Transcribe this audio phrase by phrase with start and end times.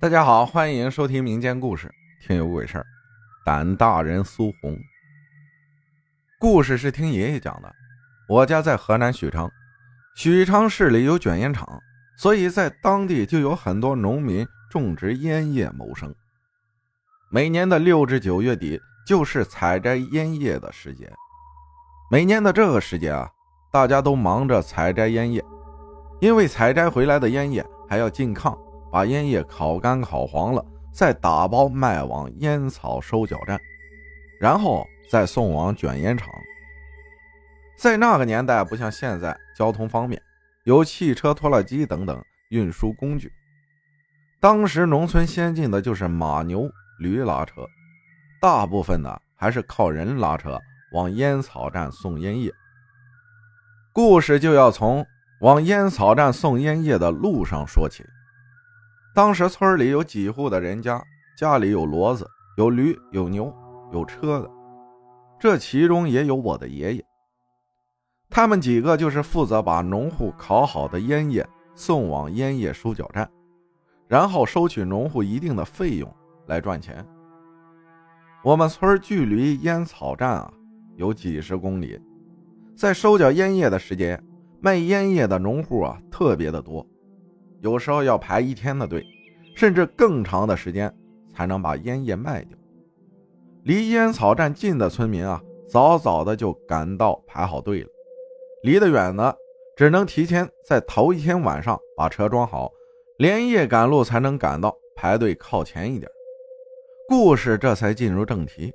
[0.00, 2.86] 大家好，欢迎收听民间故事，听有鬼事儿。
[3.44, 4.74] 胆大人苏红，
[6.38, 7.70] 故事是听爷爷讲的。
[8.26, 9.52] 我家在河南许昌，
[10.16, 11.78] 许昌市里有卷烟厂，
[12.16, 16.14] 所以在当地就有很多农民种植烟叶谋生。
[17.30, 21.12] 每年的六至九月底就是采摘烟叶的时节。
[22.10, 23.30] 每年的这个时节啊，
[23.70, 25.44] 大家都忙着采摘烟叶，
[26.22, 28.58] 因为采摘回来的烟叶还要进炕。
[28.90, 33.60] 把烟叶烤干烤黄了，再打包卖往烟草收缴站，
[34.40, 36.28] 然后再送往卷烟厂。
[37.78, 40.20] 在那个年代，不像现在交通方便，
[40.64, 43.30] 有汽车、拖拉机等等运输工具。
[44.40, 47.66] 当时农村先进的就是马、牛、驴拉车，
[48.40, 50.60] 大部分呢还是靠人拉车
[50.92, 52.52] 往烟草站送烟叶。
[53.92, 55.06] 故事就要从
[55.40, 58.04] 往烟草站送烟叶的路上说起。
[59.20, 61.04] 当时村里有几户的人家，
[61.36, 63.54] 家里有骡子、有驴、有牛、
[63.92, 64.50] 有车的，
[65.38, 67.04] 这其中也有我的爷爷。
[68.30, 73.30] 他们几个就是负责把农户烤好的烟叶送往烟叶收缴站，
[74.08, 76.10] 然后收取农户一定的费用
[76.46, 77.06] 来赚钱。
[78.42, 80.50] 我们村距离烟草站啊
[80.96, 82.00] 有几十公里，
[82.74, 84.18] 在收缴烟叶的时间，
[84.62, 86.86] 卖烟叶的农户啊特别的多。
[87.60, 89.04] 有时候要排一天的队，
[89.60, 90.90] 甚至更长的时间
[91.36, 92.56] 才能把烟叶卖掉。
[93.64, 97.88] 离烟草站近的村民啊，早早的就赶到排好队了；
[98.62, 99.36] 离得远的，
[99.76, 102.72] 只能提前在头一天晚上把车装好，
[103.18, 106.10] 连夜赶路才能赶到排队靠前一点。
[107.06, 108.72] 故事这才进入正题。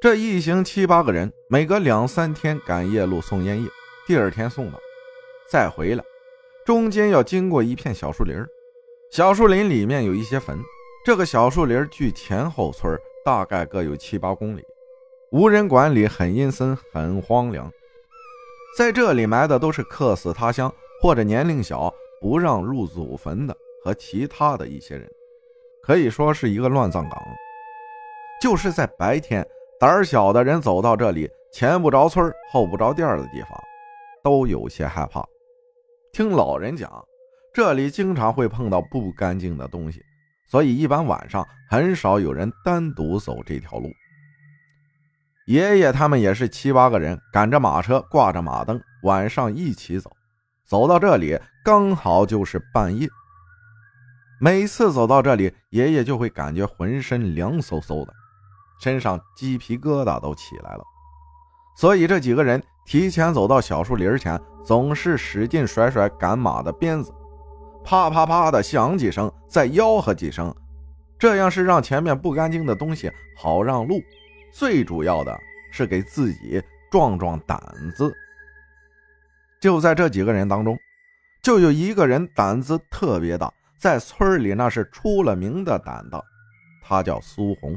[0.00, 3.68] 这一行七八个人，每隔两三天赶夜路送烟叶，
[4.06, 4.78] 第二天送到，
[5.50, 6.02] 再回来。
[6.64, 8.48] 中间要经过一片小树林儿，
[9.10, 10.58] 小树林里面有一些坟。
[11.04, 14.62] 这个小树林距前后村大概各有七八公里，
[15.30, 17.72] 无人管理，很阴森，很荒凉。
[18.76, 25.10] 在这里埋的都是客死他乡或者年龄小不让入祖坟的和其他的一些人，
[25.82, 27.18] 可以说是一个乱葬岗。
[28.42, 29.44] 就是在白天，
[29.80, 33.50] 胆小的人走到这里，前不着村后不着店的地方，
[34.22, 35.26] 都有些害怕。
[36.12, 37.04] 听老人讲，
[37.58, 40.00] 这里经常会碰到不干净的东西，
[40.48, 43.90] 所以一般晚上很少有人单独走这条路。
[45.48, 50.08] 爷爷他们也是七八个人，赶着马车，挂着马灯，晚上一起走。
[50.68, 53.08] 走到这里，刚好就是半夜。
[54.40, 58.14] 每次走到这里，爷爷就会感觉浑身凉飕飕的，
[58.80, 60.84] 身上鸡皮疙瘩都起来了。
[61.76, 67.12] 所以这几个人提前走到小树林前，总是使劲甩甩赶马的鞭子，
[67.88, 70.54] 啪啪啪的响几声，再吆喝几声，
[71.18, 73.98] 这样是让前面不干净的东西好让路，
[74.52, 75.34] 最主要的
[75.72, 77.58] 是给自己壮壮胆
[77.96, 78.14] 子。
[79.58, 80.78] 就在这几个人当中，
[81.42, 86.22] 就有一个人胆子特别大，在村里那是出了名的胆大，
[86.82, 87.74] 他叫苏红。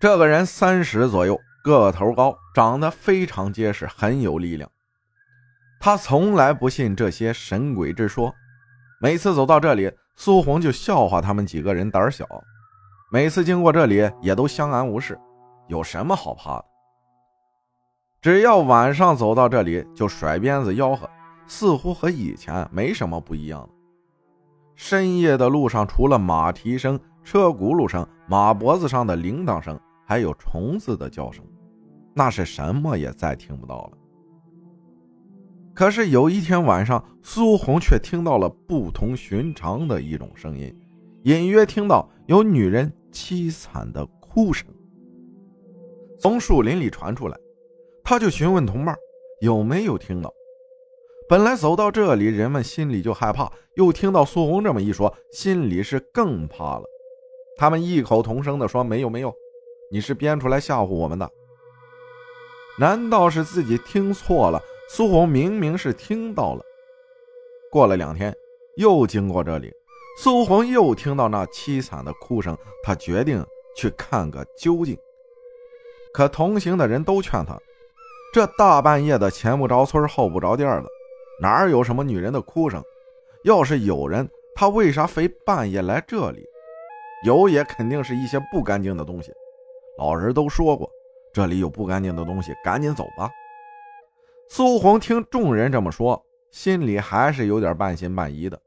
[0.00, 1.40] 这个人三十左右。
[1.62, 4.68] 个头高，长得非常结实，很有力量。
[5.80, 8.34] 他从来不信这些神鬼之说。
[9.04, 12.26] 每次走到这里，苏红就笑话他们几个人胆小。
[13.12, 15.20] 每次经过这里，也都相安无事，
[15.68, 16.64] 有什么好怕的？
[18.22, 21.06] 只要晚上走到这里，就甩鞭子吆喝，
[21.46, 23.68] 似乎和以前没什么不一样
[24.74, 31.44] 深夜的路上，除了马蹄声、车轱辘声、马脖子上的铃铛声，还有虫子的叫声。
[32.14, 33.98] 那是什么也再听不到了。
[35.74, 40.72] 可是有一天晚上，苏红却听到了不同寻常的一种声音，
[41.24, 44.66] 隐约听到有女人凄惨的哭声
[46.20, 47.36] 从树林里传出来。
[48.04, 48.94] 他就询问同伴
[49.40, 50.32] 有没有听到。
[51.28, 56.84] 本来走到这里，人们心里就害怕，又听到苏红这么一说，心里是更怕了。
[57.56, 59.34] 他们异口同声地说：“没有，没有，
[59.90, 61.28] 你是编出来吓唬我们的。”
[62.78, 64.60] 难道是自己听错了？
[64.88, 66.62] 苏红明明是听到了。
[67.70, 68.34] 过了两天，
[68.76, 69.72] 又经过这里，
[70.18, 72.56] 苏红又听到那凄惨的哭声。
[72.82, 73.44] 她决定
[73.76, 74.96] 去看个究竟。
[76.12, 77.58] 可同行的人都劝她：
[78.32, 80.88] 这大半夜的，前不着村后不着店的，
[81.40, 82.82] 哪有什么女人的哭声？
[83.42, 86.44] 要是有人，他为啥非半夜来这里？
[87.26, 89.32] 有也肯定是一些不干净的东西。
[89.98, 90.88] 老人都说过。
[91.32, 93.28] 这里有不干净的东西，赶紧走吧。
[94.50, 98.60] 苏红听众人这么说，心里还是有点半信半疑的。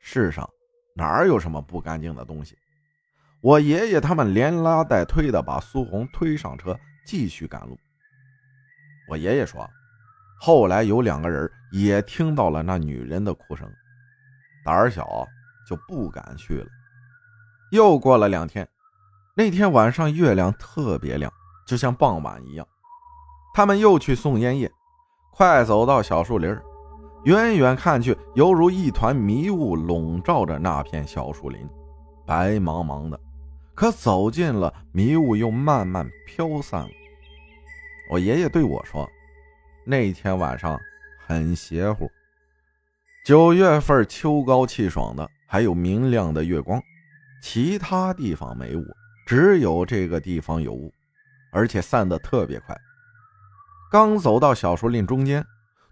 [0.00, 0.48] 世上
[0.94, 2.56] 哪有什么不干净的东西？
[3.40, 7.78] 我爷爷他们连拉带推的把苏红推上车，继续赶路。
[9.08, 9.68] 我爷爷说，
[10.40, 13.70] 后来有两个人也听到了那女人的哭声，
[14.64, 15.26] 胆小
[15.68, 16.66] 就不敢去了。
[17.70, 18.68] 又过了两天，
[19.36, 21.32] 那天晚上月亮特别亮，
[21.66, 22.66] 就像傍晚一样。
[23.54, 24.70] 他们又去送烟叶，
[25.36, 26.56] 快走到小树林
[27.24, 31.68] 远远看去，犹如一团迷雾笼罩着那片小树林，
[32.24, 33.20] 白茫茫的。
[33.74, 36.88] 可走近了，迷雾又慢慢飘散了。
[38.10, 39.06] 我爷爷对我说
[39.84, 40.80] ：“那天晚上
[41.26, 42.10] 很邪乎。
[43.26, 46.80] 九月份秋高气爽的，还有明亮的月光，
[47.42, 48.82] 其他地方没雾，
[49.26, 50.90] 只有这个地方有雾，
[51.52, 52.74] 而且散得特别快。
[53.90, 55.44] 刚走到小树林中间。”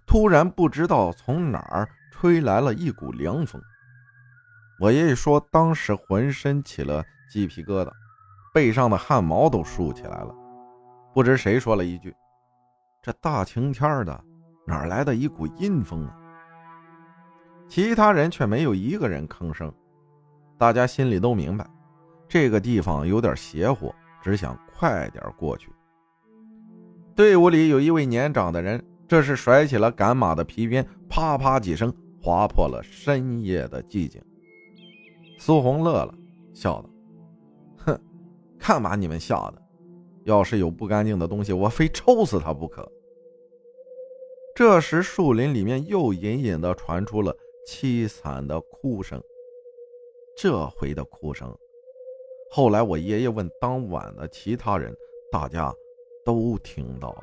[0.06, 3.60] 突然，不知道从哪儿吹来了一股凉风。
[4.78, 7.90] 我爷爷说，当时浑身起了鸡皮疙瘩，
[8.52, 10.34] 背上的汗毛都竖起来了。
[11.14, 12.14] 不知谁说了一句
[13.02, 14.24] ：“这大晴天的，
[14.66, 16.14] 哪来的一股阴风啊？”
[17.66, 19.72] 其他人却没有一个人吭声，
[20.58, 21.66] 大家心里都明白，
[22.28, 25.72] 这个地方有点邪乎，只想快点过去。
[27.14, 28.84] 队伍里有一位年长的人。
[29.06, 34.20] 这是甩起了赶马的皮鞭，啪啪几声划破了深夜的寂静。
[35.38, 36.14] 苏红乐了，
[36.54, 36.88] 笑道
[37.84, 38.00] ：“哼，
[38.58, 39.62] 看把你们吓的！
[40.24, 42.90] 要是有不干净的东西，我非抽死他不可。”
[44.56, 47.36] 这时，树林里面又隐隐的传出了
[47.68, 49.22] 凄惨的哭声。
[50.34, 51.54] 这回的哭声，
[52.50, 54.96] 后来我爷爷问当晚的其他人，
[55.30, 55.72] 大家
[56.24, 57.22] 都听到了。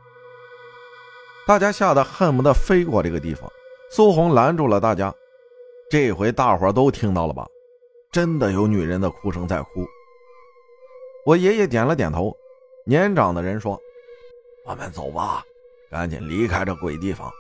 [1.48, 3.52] 大家吓得恨不得飞过这个地方。
[3.90, 5.14] 苏红拦住了大家
[5.90, 7.46] ：“这回大伙都听到了吧？
[8.12, 9.86] 真的有女人的哭声在哭。”
[11.26, 12.36] 我爷爷点了点头。
[12.86, 13.80] 年长的人说
[14.66, 15.44] ：“我们走吧，
[15.90, 17.32] 赶紧离开这鬼地方。”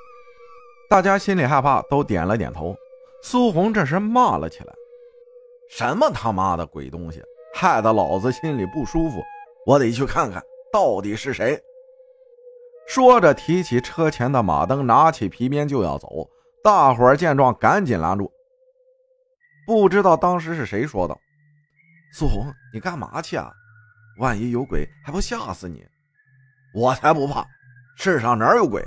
[0.89, 2.75] 大家心里害怕，都点了点头。
[3.23, 4.73] 苏红这时骂了起来
[5.69, 7.21] ：“什么他妈的鬼东西，
[7.53, 9.21] 害得老子心里不舒服！
[9.65, 11.59] 我得去看看到底是谁。”
[12.87, 16.29] 说着，提起车前的马灯，拿起皮鞭就要走。
[16.63, 18.31] 大伙儿见状，赶紧拦住。
[19.65, 21.17] 不知道当时是谁说的
[22.13, 23.51] ：“苏红，你干嘛去啊？
[24.19, 25.85] 万一有鬼，还不吓死你？”
[26.73, 27.45] 我才不怕！
[27.95, 28.85] 世上哪有鬼？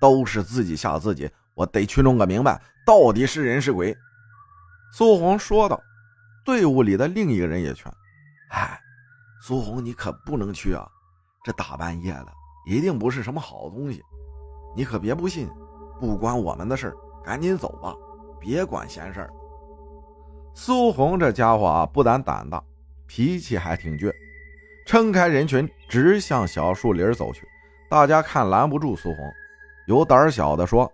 [0.00, 1.30] 都是自己吓自己。
[1.54, 3.96] 我得去弄个明白，到底是人是鬼。”
[4.92, 5.80] 苏红说道。
[6.44, 7.90] 队伍里的另一个人也劝
[8.52, 8.78] ：“哎，
[9.42, 10.86] 苏红，你可不能去啊！
[11.44, 12.32] 这大半夜的。”
[12.66, 14.02] 一定不是什么好东西，
[14.74, 15.50] 你可别不信，
[16.00, 17.94] 不关我们的事赶紧走吧，
[18.40, 19.30] 别管闲事儿。
[20.54, 22.64] 苏红这家伙啊，不但胆大，
[23.06, 24.10] 脾气还挺倔，
[24.86, 27.46] 撑开人群，直向小树林走去。
[27.90, 29.30] 大家看拦不住苏红，
[29.86, 30.90] 有胆小的说：“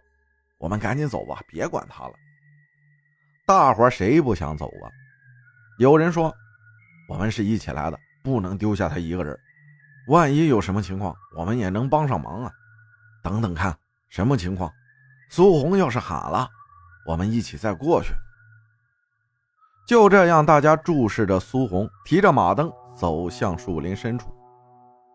[0.58, 2.14] 我们赶紧走吧，别管他了。”
[3.46, 4.90] 大伙谁不想走啊？
[5.78, 6.34] 有人说
[7.08, 9.38] ：“我们是一起来的，不能丢下他一个人。”
[10.10, 12.50] 万一有什么情况，我们也能帮上忙啊！
[13.22, 13.72] 等等看，
[14.08, 14.68] 什么情况？
[15.30, 16.48] 苏红要是喊了，
[17.06, 18.12] 我们一起再过去。
[19.86, 24.34] 就这样，大家注视着苏红提着马灯走向树林深处。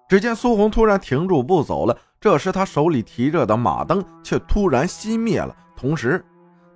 [0.08, 6.26] 只见苏红突然停住不走了，这时他手里提着的马灯却突然熄灭了，同时，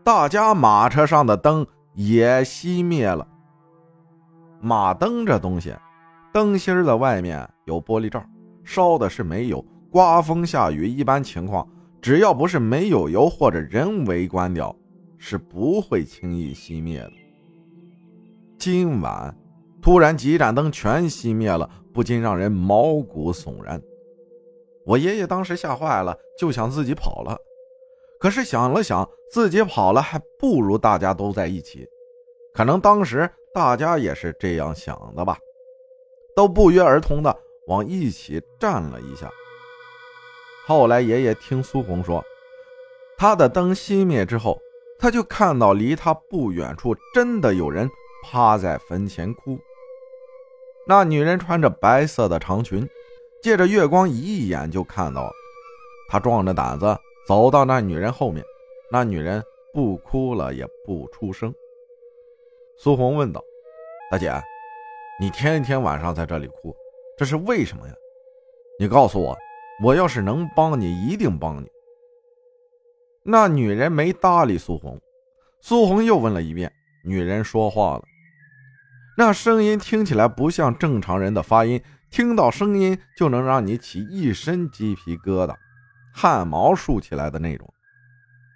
[0.03, 3.25] 大家马车上的灯也熄灭了。
[4.59, 5.73] 马灯这东西。
[6.31, 8.21] 灯芯的外面有玻璃罩，
[8.65, 9.63] 烧的是煤油。
[9.91, 11.67] 刮风下雨，一般情况，
[12.01, 14.75] 只要不是没有油或者人为关掉，
[15.17, 17.11] 是不会轻易熄灭的。
[18.57, 19.35] 今晚
[19.81, 23.81] 突然几盏灯全熄灭了，不禁让人毛骨悚然。
[24.85, 27.37] 我爷爷当时吓坏了，就想自己跑了。
[28.19, 31.87] 可是想了想，自己跑了还不如大家都在一起。
[32.53, 35.37] 可能当时大家也是这样想的吧。
[36.35, 37.35] 都不约而同的
[37.69, 39.31] 往一起站了一下。
[40.67, 42.23] 后来爷爷听苏红说，
[43.17, 44.59] 他的灯熄灭之后，
[44.99, 47.89] 他就看到离他不远处真的有人
[48.23, 49.57] 趴在坟前哭。
[50.87, 52.87] 那女人穿着白色的长裙，
[53.43, 55.31] 借着月光一眼就看到了。
[56.09, 56.97] 他壮着胆子
[57.27, 58.43] 走到那女人后面，
[58.91, 61.53] 那女人不哭了也不出声。
[62.77, 63.43] 苏红问道
[64.09, 64.33] ：“大姐。”
[65.21, 66.73] 你天天晚上在这里哭，
[67.19, 67.93] 这是为什么呀？
[68.79, 69.37] 你告诉我，
[69.83, 71.67] 我要是能帮你，一定帮你。
[73.25, 74.97] 那女人没搭理苏红，
[75.59, 76.71] 苏红又问了一遍
[77.03, 78.03] ：“女人说话了。
[79.17, 85.53] 那声音听起来不像正常人的发音，听到声音就能让你起一身鸡皮疙瘩、
[86.13, 87.67] 汗毛竖起来的那种。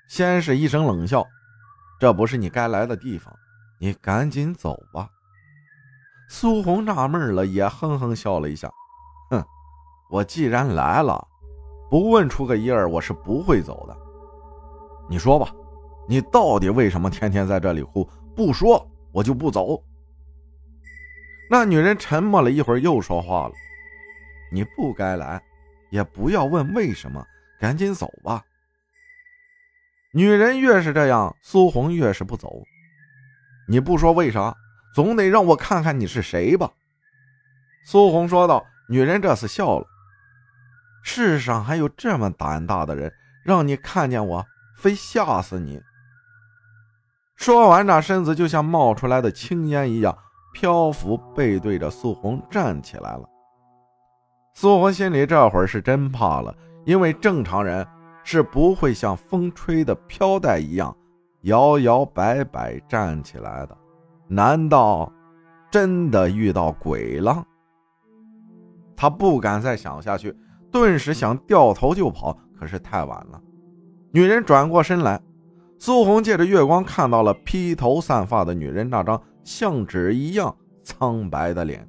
[0.08, 1.27] 先是一声冷笑
[2.00, 3.38] ：“这不是你该来的地方，
[3.77, 5.10] 你赶紧走吧。”
[6.29, 8.71] 苏红纳闷了，也哼哼笑了一下
[9.29, 9.43] ：“哼，
[10.09, 11.27] 我既然来了，
[11.89, 13.97] 不问出个一二，我是不会走的。
[15.09, 15.51] 你说吧，
[16.07, 18.07] 你到底为什么天天在这里哭？
[18.35, 19.81] 不说，我就不走。”
[21.51, 23.53] 那女人沉默了一会儿，又说话了
[24.51, 25.39] ：“你不该来，
[25.91, 27.23] 也不要问为什么，
[27.59, 28.41] 赶紧走吧。”
[30.15, 32.49] 女人越是这样，苏红越是不走。
[33.67, 34.55] 你不说为啥，
[34.93, 36.69] 总得让我看看你是谁吧？”
[37.85, 38.65] 苏红说道。
[38.89, 39.88] 女人这次笑了
[41.03, 43.12] ：“世上还有这么胆大的人，
[43.45, 44.45] 让你看见我，
[44.77, 45.81] 非吓死你！”
[47.38, 50.15] 说完，那身子就像冒出来的青烟一样。
[50.53, 53.23] 漂浮，背对着苏红站起来了。
[54.53, 56.53] 苏红心里这会儿是真怕了，
[56.85, 57.88] 因为正常人
[58.25, 60.95] 是不会像风吹的飘带一样
[61.43, 63.77] 摇摇摆摆站起来的。
[64.33, 65.13] 难道
[65.71, 67.45] 真的遇到鬼了？
[68.95, 70.35] 他不敢再想下去，
[70.71, 73.39] 顿时想掉头就跑，可是太晚了。
[74.11, 75.21] 女人转过身来，
[75.77, 79.21] 苏红借着月光看到了披头散发的女人那张。
[79.43, 81.85] 像纸一样苍白的脸，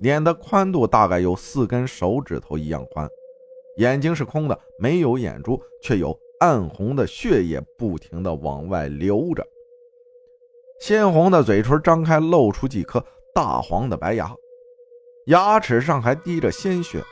[0.00, 3.08] 脸的宽度大概有四根手指头一样宽，
[3.78, 9.42] 眼睛是空的，没有眼珠，却有暗红的血液不停的往外流着。
[10.84, 13.02] 鲜红的嘴唇张开，露出几颗
[13.34, 14.30] 大黄的白牙，
[15.28, 17.02] 牙齿上还滴着鲜血，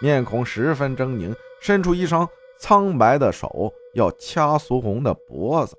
[0.00, 2.26] 面孔十分狰狞，伸出一双
[2.58, 5.76] 苍白的手要掐苏红的脖子。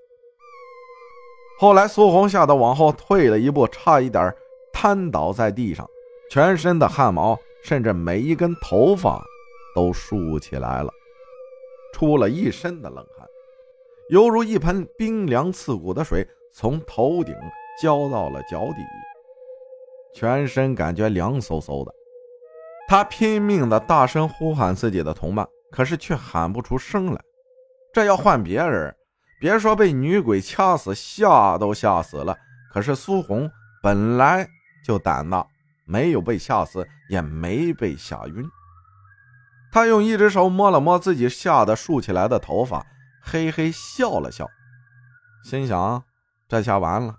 [1.59, 4.31] 后来，苏红吓得往后退了一步，差一点
[4.71, 5.89] 瘫倒在地上，
[6.29, 9.19] 全身的汗毛，甚至每一根头发
[9.73, 10.93] 都竖起来了，
[11.91, 13.27] 出了一身的冷汗，
[14.09, 17.35] 犹如一盆冰凉刺骨的水从头顶
[17.81, 18.81] 浇到了脚底，
[20.13, 21.93] 全身感觉凉飕飕的。
[22.87, 27.21] 他拼命的大声呼喊自己的同伴，可是却喊不出声来。
[27.93, 28.95] 这要换别人。
[29.39, 32.35] 别说被女鬼掐死，吓都吓死了。
[32.73, 33.49] 可是苏红
[33.81, 34.45] 本来
[34.85, 35.47] 就胆大，
[35.85, 38.43] 没有被吓死，也没被吓晕。
[39.71, 42.85] 他用一只手摸了摸自己吓得竖起来的头发，
[43.23, 44.45] 嘿嘿笑了笑，
[45.45, 46.03] 心想：
[46.49, 47.15] 这下完了。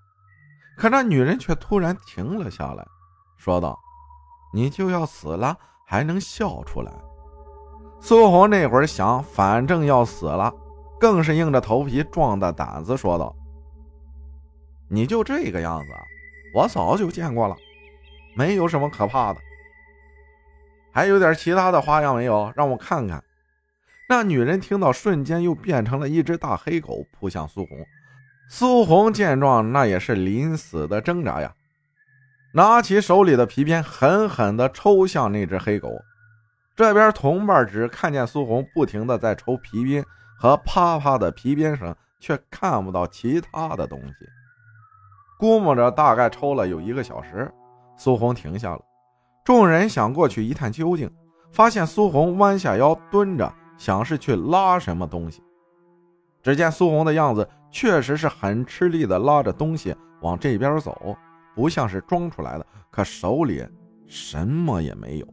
[0.77, 2.87] 可那女人却突然停了下来，
[3.37, 3.79] 说道
[4.53, 5.57] ：“你就要死了，
[5.87, 6.93] 还能笑出来？”
[8.01, 10.53] 苏红那会儿想，反正要死了。
[10.99, 13.35] 更是硬着头皮、壮大胆子说道
[14.89, 15.93] ：“你就这个样子，
[16.55, 17.57] 我早就见过了，
[18.35, 19.41] 没有什么可怕的。
[20.93, 22.53] 还有点其他的花样没有？
[22.57, 23.23] 让我看看。”
[24.09, 27.87] 那女人听到，瞬间又变成了一只大黑狗，扑向苏红。
[28.53, 31.55] 苏红见状，那也是临死的挣扎呀，
[32.53, 35.89] 拿起手里的皮鞭，狠狠地抽向那只黑狗。
[36.75, 40.05] 这边同伴只看见苏红不停地在抽皮鞭。
[40.37, 44.15] 和啪啪的皮鞭声，却看不到其他的东西。
[45.39, 47.53] 估摸着大概抽了有一个小时，
[47.97, 48.81] 苏红停下了。
[49.45, 51.09] 众人想过去一探究竟，
[51.53, 55.43] 发现苏红弯下腰蹲着，想是去拉什么东西。
[56.43, 61.17] 只见苏红的样子确实是很吃力的拉着东西往这边走，
[61.55, 62.67] 不像是装出来的。
[62.91, 63.65] 可手里
[64.07, 65.29] 什么也没有。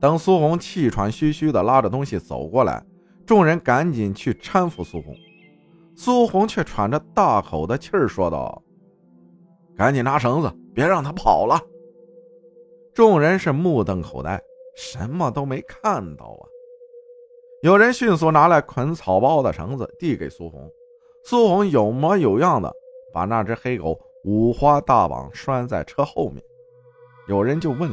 [0.00, 2.82] 等苏红气喘吁吁的拉着东西走过来。
[3.24, 5.12] 众人赶紧去搀扶苏红，
[5.96, 8.62] 苏红却喘着大口的气儿说道
[9.74, 11.60] ：“赶紧拿绳子，别让他跑了。”
[12.94, 14.40] 众人是目瞪口呆，
[14.76, 16.46] 什么都没看到啊。
[17.62, 20.70] 有人迅速拿来捆草包的绳子递给苏红，
[21.24, 22.72] 苏红有模有样的
[23.12, 26.42] 把那只黑狗五花大绑拴在车后面。
[27.28, 27.90] 有人就问：“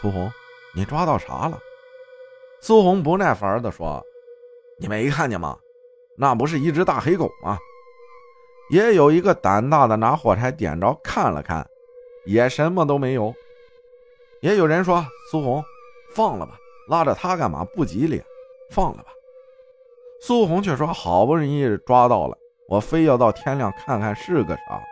[0.00, 0.32] 苏红，
[0.74, 1.58] 你抓到啥了？”
[2.60, 4.02] 苏红不耐烦的说。
[4.78, 5.56] 你没看见吗？
[6.16, 7.56] 那不是一只大黑狗吗？
[8.70, 11.64] 也有一个胆大的拿火柴点着看了看，
[12.24, 13.32] 也什么都没有。
[14.40, 15.62] 也有人说：“苏红，
[16.14, 17.64] 放了吧，拉着他干嘛？
[17.76, 18.20] 不吉利，
[18.72, 19.10] 放了吧。”
[20.26, 22.36] 苏红却说：“好不容易抓到了，
[22.68, 24.82] 我非要到天亮看看是个啥。”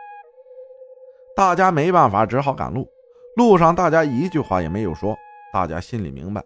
[1.35, 2.87] 大家没办法，只好赶路。
[3.37, 5.17] 路上大家一句话也没有说，
[5.53, 6.43] 大家心里明白，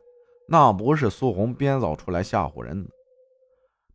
[0.48, 2.90] 那不是苏红编造出来吓唬人的。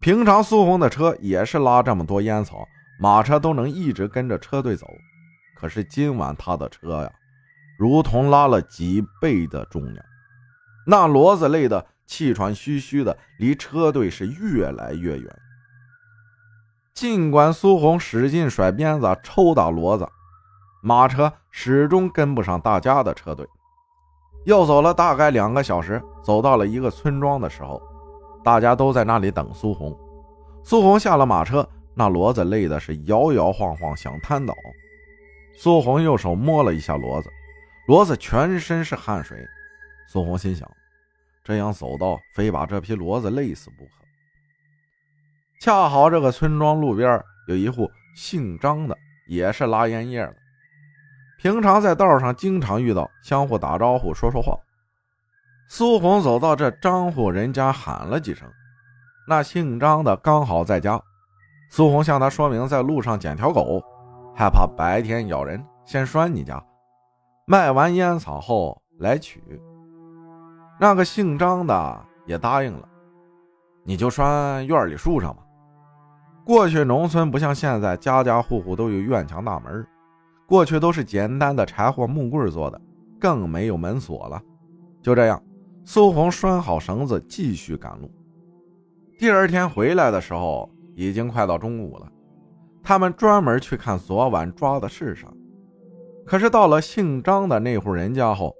[0.01, 2.67] 平常苏红的车也是拉这么多烟草，
[3.01, 4.87] 马车都能一直跟着车队走。
[5.57, 7.13] 可是今晚他的车呀，
[7.79, 10.05] 如同拉了几倍的重量，
[10.87, 15.39] 那骡子累的气喘吁吁的，离车队是越来越远。
[16.93, 20.09] 尽管苏红使劲甩鞭子抽打骡子，
[20.83, 23.47] 马车始终跟不上大家的车队。
[24.45, 27.81] 又走了大概两个小时，走到了一个村庄的时候，
[28.43, 29.97] 大家都在那里等苏红。
[30.65, 34.53] 苏红下了马车，那骡子累的是摇摇晃晃，想瘫倒。
[35.57, 37.31] 苏红用手摸了一下骡子，
[37.87, 39.39] 骡子全身是汗水。
[40.09, 40.69] 苏红心想：
[41.43, 43.91] 这样走道，非把这匹骡子累死不可。
[45.61, 48.97] 恰好这个村庄路边有一户姓张的，
[49.29, 50.37] 也是拉烟叶的。
[51.39, 54.59] 平常在道上经常遇到，相互打招呼，说说话。
[55.69, 58.51] 苏红走到这张户人家，喊了几声，
[59.29, 61.01] 那姓张的刚好在家。
[61.71, 63.83] 苏红向他说明，在路上捡条狗。
[64.35, 66.63] 害怕白天咬人，先拴你家，
[67.47, 69.43] 卖完烟草后来取。
[70.83, 72.89] 那个姓张的也答应了，
[73.85, 75.43] 你就拴院里树上吧。
[76.43, 79.87] 过去农村不像现在，家家户户都有院墙大门，
[80.47, 82.81] 过去都是简单的柴火木棍做的，
[83.21, 84.41] 更没有门锁了。
[85.03, 85.43] 就这样，
[85.85, 88.11] 苏红拴好绳子，继续赶路。
[89.19, 92.11] 第二天回来的时候，已经快到中午了。
[92.83, 95.29] 他们专门去看昨晚抓的是啥，
[96.25, 98.55] 可是到了姓张的那户人家后，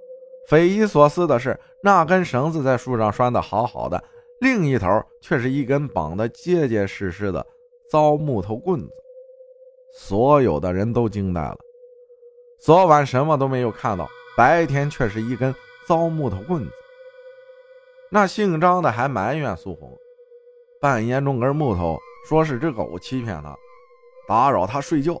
[0.47, 4.03] 匪夷所思的是，那根绳子在树上拴的好好的，
[4.39, 4.87] 另一头
[5.21, 7.45] 却是一根绑得结结实实的
[7.89, 8.89] 糟木头棍子。
[9.93, 11.57] 所有的人都惊呆了，
[12.59, 15.53] 昨晚什么都没有看到，白天却是一根
[15.87, 16.71] 糟木头棍子。
[18.09, 19.97] 那姓张的还埋怨苏红，
[20.81, 23.55] 半夜弄根木头，说是只狗欺骗他。
[24.27, 25.19] 打扰他睡觉，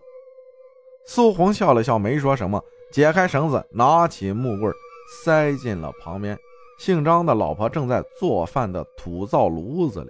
[1.05, 4.73] 苏红笑了笑，没说什么，解开绳子，拿起木棍，
[5.23, 6.37] 塞进了旁边
[6.79, 10.09] 姓张的老婆正在做饭的土灶炉子里。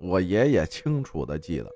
[0.00, 1.68] 我爷爷清楚的记得，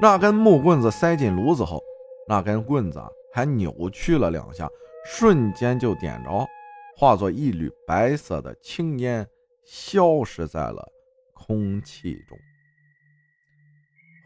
[0.00, 1.82] 那根木棍子塞进炉子后，
[2.28, 4.68] 那根棍子还扭曲了两下，
[5.06, 6.46] 瞬间就点着，
[6.96, 9.26] 化作一缕白色的青烟，
[9.64, 10.86] 消失在了
[11.32, 12.36] 空气中。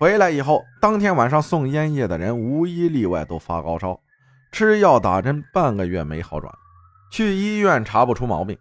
[0.00, 3.98] 回来以后，当天晚上送烟叶的人无一例外都发高烧，
[4.50, 6.52] 吃药打针半个月没好转，
[7.10, 8.58] 去医院查不出毛病。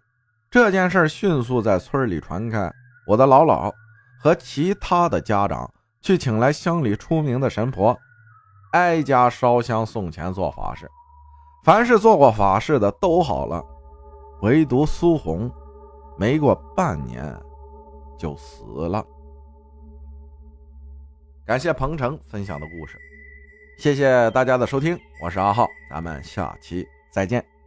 [0.50, 2.72] 这件事迅速在村里传开，
[3.06, 3.72] 我的姥姥
[4.18, 7.96] 和其他的家长去请来乡里出名的神婆，
[8.72, 10.90] 挨家烧香送钱做法事。
[11.64, 13.62] 凡是做过法事的都好了，
[14.40, 15.52] 唯独苏红，
[16.16, 17.38] 没过半年
[18.18, 19.04] 就死了。
[21.44, 22.96] 感谢鹏程分享的故事，
[23.78, 27.57] 谢谢大家的收听，我是阿浩，咱们下期再见。